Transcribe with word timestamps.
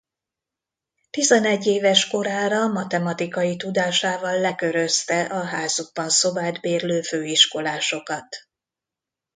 Tizenegy 1.09 1.67
éves 1.67 2.07
korára 2.07 2.67
matematikai 2.67 3.55
tudásával 3.55 4.39
lekörözte 4.39 5.23
a 5.23 5.43
házukban 5.43 6.09
szobát 6.09 6.59
bérlő 6.61 7.01
főiskolásokat. 7.01 8.37